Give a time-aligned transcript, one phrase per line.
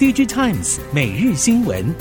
[0.00, 1.94] DigiTimes 每日新闻，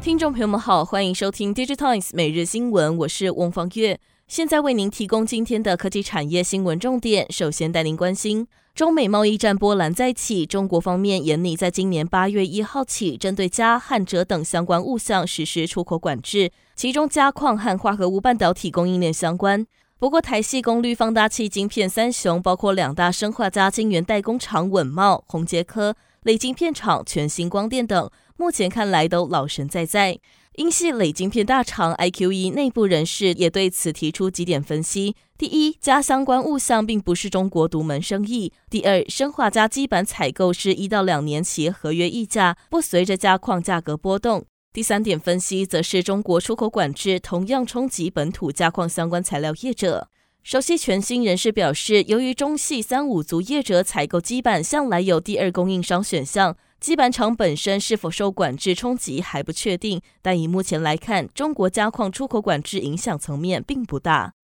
[0.00, 7.30] 听众朋友们好，欢迎收听 DigiTimes 每日新闻，我是翁方月，现在为您提供今天的科技产业新闻重点。
[7.30, 19.66] 首先带您关心，中美贸易战波澜再起，中国方面严拟在今年八月一号起，针对镓、焊鍺等相关物项实施出口管制，其中镓矿和化合物半导体供应链相关。
[19.98, 30.18] 不过，台系功率放大器晶片三雄，包括两大生化加晶圆代工厂稳茂、宏捷科、磊晶片厂全新光电等，目前看来都老神在在。
[30.56, 44.44] 英系磊晶片大厂 IQE 内部人士也对此提出几点分析：第一，镓相关物项并不是中国独门生意；第二，生化加基板采购是一到两年期合约溢价，不随着镓矿价格波动。
[44.76, 50.10] 第三点分析，则是中国出口管制同样冲击本土加矿相关材料业者。
[50.42, 60.02] 熟悉全新人士表示，由于中系三五族业者采购基板向来有第二供应商选项，基板厂本身是否受管制冲击还不确定。
[60.20, 64.35] 但以目前来看，中国加矿出口管制影响层面并不大。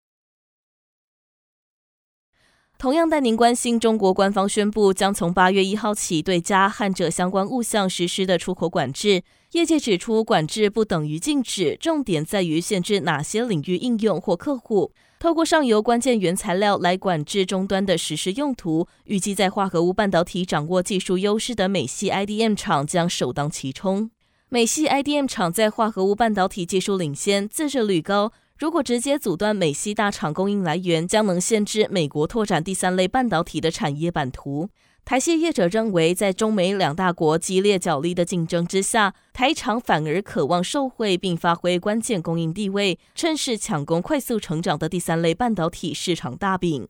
[2.83, 9.23] 同样带您关心，中国官方宣布将从八月一号起对加、焊者相关物项实施的出口管制。
[9.53, 14.91] 业界指出，管制不等于禁止，重点在于限制哪些领域应用或客户。
[15.21, 24.11] 透过上游关键原材料来管制终端的实施用途，预计在化合物半导体掌握技术优势的美系 IDM 厂将首当其冲。
[24.49, 28.33] 美系 IDM 厂在化合物半导体技术领先，自制率高。
[28.59, 34.69] 如果直接阻断美西大厂供应来源，将能限制美国拓展第三类半导体的产业版图。
[35.05, 46.87] 台系业者认为，在中美两大国激烈角力的竞争之下，台厂反而渴望受惠并发挥关键供应地位，趁势抢攻快速成长的第三类半导体市场大饼。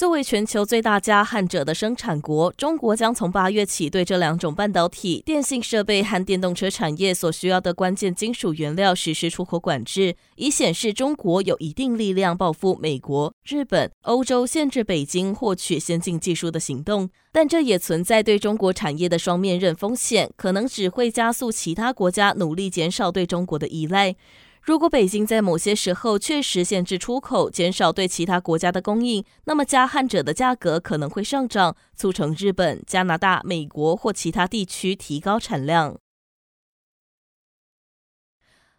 [0.00, 17.10] 作为全球最大家焊者的生产国，中国将从八月起对这两种半导体、电信设备和电动车产业所需要的关键金属原料实施出口管制，以显示中国有一定力量报复美国、日本、欧洲限制北京获取先进技术的行动。
[17.30, 24.16] 但这也存在对中国产业的双面刃风险，可能只会加速其他国家努力减少对中国的依赖。
[24.62, 35.98] 如果北京在某些时候确实限制出口，减少对其他国家的供应，那么加焊者的价格可能会上涨，促成日本、加拿大、美国或其他地区提高产量。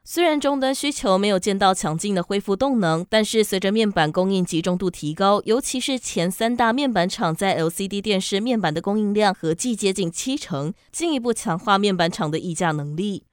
[0.04, 13.26] 虽然终端需求没有见到强劲的恢复动能，但是随着面板供应集中度提高，尤其是前三大面板厂在 LCD 电视面板的供应量合计接近七成，进一步强化面板厂的议价能力。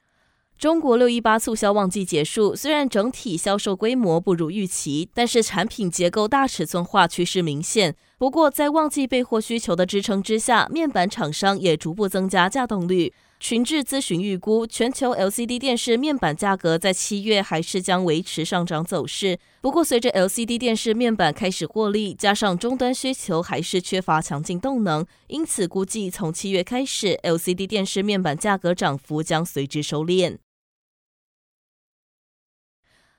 [0.59, 7.95] 中国六一八促销旺季结束，虽然整体销售规模不如预期，但是产品结构大尺寸化趋势明显。
[8.19, 13.15] 不过，在旺季备货需求的支撑之下，面板厂商也逐步增加稼动率。
[13.39, 19.39] 群智咨询预估，全球 LCD 电视面板价格在七月还是将维持上涨走势。
[19.61, 30.39] 不过，随着 LCD 电视面板开始获利，加上终端需求还是缺乏强劲动能，因此估计从七月开始，LCD 电视面板价格涨幅将随之收敛。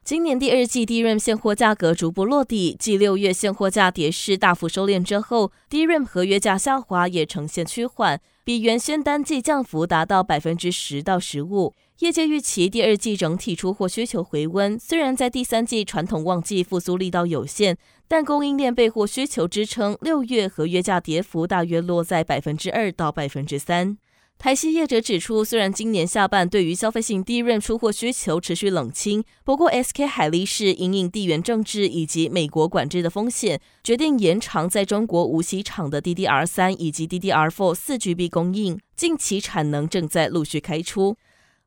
[0.10, 11.76] 今年第二季 DRAM 现货价格逐步落地，继六月现货价跌势大幅收敛之后，DRAM 合约价下滑也呈现趋缓，比原先单季降幅达到百分之十到十五。
[12.00, 17.78] 业界预期第二季整体出货需求回温，虽然在第三季传统旺季复苏力道有限，
[18.08, 24.00] 但供应链备货需求支撑，六月合约价跌幅大约落在百分之二到百分之三。
[24.40, 41.18] 台系业者指出，虽然今年下半对于消费性低润出货需求持续冷清，不过 SK 海力士因应地缘政治以及美国管制的风险，决定延长在中国无锡厂的 DDR 三以及 DDR4 四 GB 供应，近期产能正在陆续开出。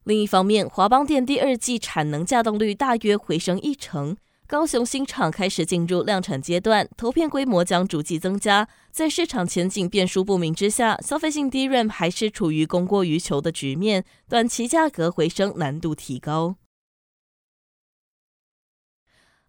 [0.04, 4.16] 另一方面，华邦电第二季产能稼动率大约回升一成。
[4.52, 8.68] 高雄新厂开始进入量产阶段，投片规模将逐季增加。
[8.90, 16.56] 在市场前景变数不明之下，消费性 DRAM 还是处于供过于求的局面，短期价格回升难度提高。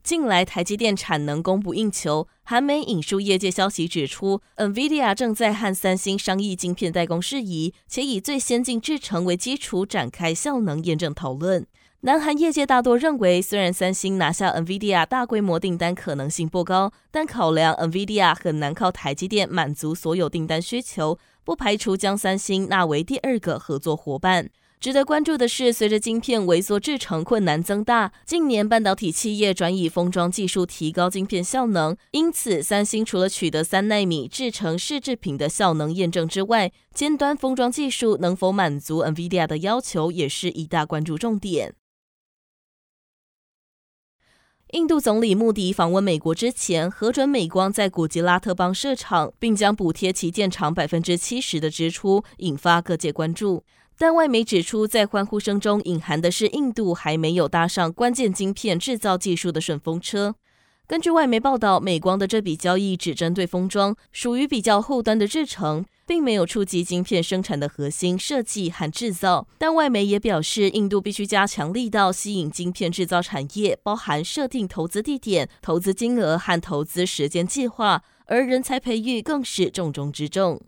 [0.01, 11.67] 近来台积电产能供不应求，韩媒引述业界消息指出，NVIDIA 正在和三星商议晶片代工事宜，且以最先进制程为基础展开效能验证讨论。
[12.05, 24.49] 南韩业界大多认为，虽然三星拿下 NVIDIA 大规模订单可能性不高，但考量 NVIDIA 很难靠台积电满足所有订单需求，不排除将三星纳为第二个合作伙伴。
[24.81, 31.95] 值得关注的是，随着晶片萎缩制程困难增大，近年半导体企业转以封装技术提高晶片效能。
[32.11, 41.73] 因此，三星除了取得三纳米制程试制品的效能验证之外，尖端封装技术能否满足 NVIDIA 的要求，也是一大关注重点。
[44.73, 53.63] 印度总理穆迪访问美国之前，核准美光在古吉拉特邦设厂，并将补贴其建厂百分之七十的支出，引发各界关注。
[53.99, 60.33] 但外媒指出，在欢呼声中隐含的是印度还没有搭上关键晶片制造技术的顺风车。
[60.87, 69.47] 根据外媒报道，美光的这笔交易只针对封装，属于比较后端的制程，并没有触及晶片生产的核心设计和制造。
[69.57, 80.61] 但外媒也表示，印度必须加强力道，吸引晶片制造产业，包含设定投资地点、投资金额和投资时间计划，而人才培育更是重中之重。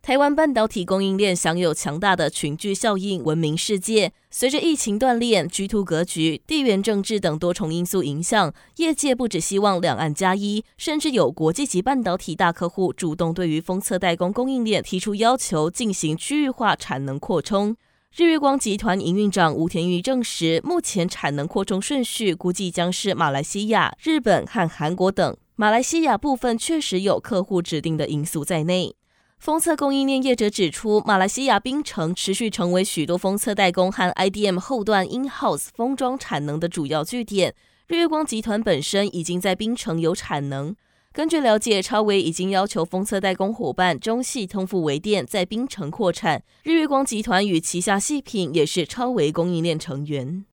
[0.00, 4.12] 台湾半导体供应链享有强大的群聚效应，闻名世界。
[4.30, 17.76] 随着疫情断链、G 2格局、地缘政治等多重因素影响，业界不只希望两岸加一，甚至有国际级半导体大客户主动对于封测代工供应链提出要求，进行区域化产能扩充。
[18.16, 25.36] 日月光集团营运长吴天玉证实，目前产能扩充顺序估计将是马来西亚、日本和韩国等。
[25.56, 28.94] 马来西亚部分确实有客户指定的因素在内。
[29.38, 37.54] 封测供应链业者指出，马来西亚槟城持续成为许多封测代工和 IDM 后段 in-house 封装产能的主要据点。
[37.86, 40.74] 日月光集团本身已经在槟城有产能。
[41.12, 46.42] 根据了解，超微已经要求封测代工伙伴中系通富微电在槟城扩产。
[46.64, 50.44] 日月光集团与旗下矽品也是超微供应链成员。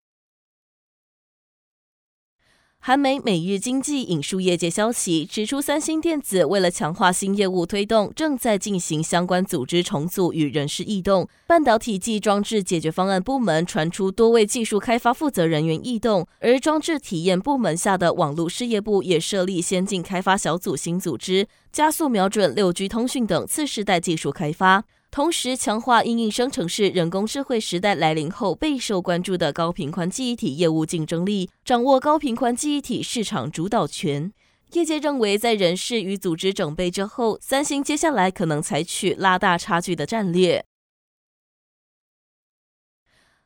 [2.87, 11.27] 韩媒《每日经济》引述业界消息，指出三星电子为了强化新业务推动，正在进行相关组织重组与人事异动。
[11.47, 24.83] 半导体暨装置解决方案部门传出多位技术开发负责人员异动，而装置体验部门下的网络事业部也设立先进开发小组新组织，加速瞄准六 G 通讯等次世代技术开发。
[25.15, 34.33] 同时强化应应生成式人工智慧时代来临后备受关注的高频宽记忆体业务竞争力，掌握高频宽记忆体市场主导权。
[34.73, 40.65] 业界认为，在人事与组织整备之后，三星接下来可能采取拉大差距的战略。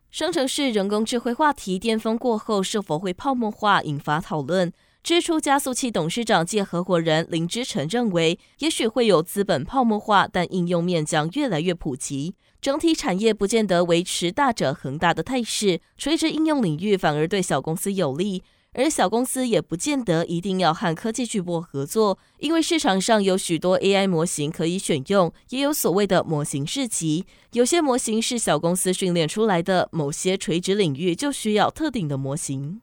[0.10, 4.74] 生成式人工智慧话题巅峰过后，是否会泡沫化，引发讨论。
[5.02, 18.44] 支出加速器董事长兼合伙人林之晨认为，也许会有资本泡沫化，但应用面将越来越普及，整体产业不见得维持大者恒大的态势，垂直应用领域反而对小公司有利，
[18.74, 32.82] 而小公司也不见得一定要和科技巨擘合作，因为市场上有许多 AI 模型可以选用，也有所谓的模型市集，有些模型是小公司训练出来的，某些垂直领域就需要特定的模型。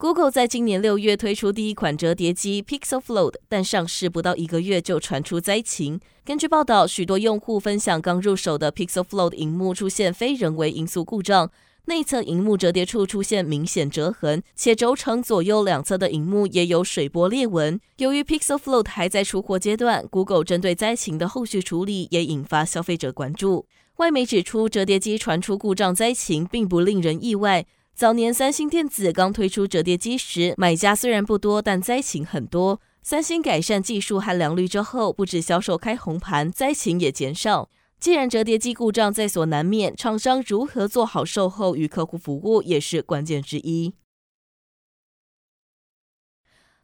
[0.00, 5.98] Google 在今年六月推出第一款折叠机 Pixel Fold，但上市不到一个月就传出灾情。
[6.24, 11.50] 根据报道，许多用户分享刚入手的 Pixel Fold 萤幕出现非人为因素故障，
[11.86, 17.80] 内侧萤幕折叠处出现明显折痕，且轴承左右两侧的萤幕也有水波裂纹。
[17.96, 23.66] 由于 Pixel Fold 还在出货阶段，Google 针对灾情的后续处理也引发消费者关注。
[23.96, 27.66] 外媒指出，折叠机传出故障灾情并不令人意外。
[27.98, 32.80] 早年三星电子刚推出折叠机时，买家虽然不多，但灾情很多。
[33.02, 37.68] 三星改善技术和良率之后，不止销售开红盘，灾情也减少。
[37.98, 43.92] 既然折叠机故障在所难免，厂商如何做好售后与客户服务也是关键之一。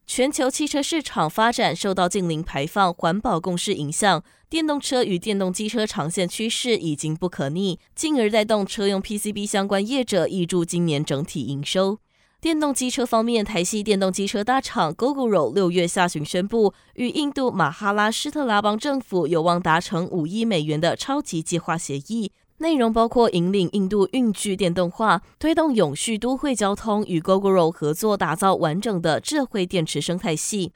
[0.05, 11.99] 全球汽车市场发展受到近零排放、环保共识影响，电动车与电动机车长线趋势已经不可逆，进而带动车用 PCB 相关业者挹注今年整体营收。
[12.41, 22.31] 电动机车方面，台系电动机车大厂 Gogoro 六月下旬宣布，与印度马哈拉施特拉邦政府有望达成五亿美元的超级计划协议。
[22.59, 30.71] 内容包括引领印度运具电动化，推动永续都会交通，与 Gogoro 合作打造完整的智慧电池生态系。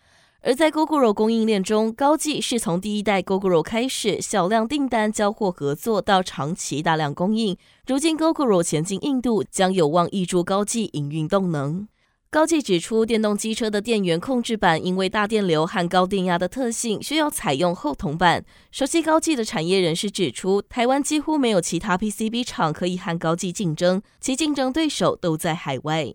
[0.48, 7.54] 而在 Gogoro 供应链中，高技是从第一代 Gogoro 开始小量订单交货合作到长期大量供应，
[7.86, 11.86] 如今 Gogoro 前进印度，将有望挹注高技营运动能。
[12.30, 18.42] 高技指出，电动机车的电源控制板因为大电流和高电压的特性，需要采用厚铜板。
[18.70, 26.14] 熟悉高技的产业人士指出，台湾几乎没有其他 PCB 厂可以和高技竞争，其竞争对手都在海外。